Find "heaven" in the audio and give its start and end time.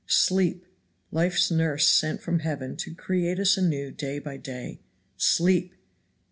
2.39-2.75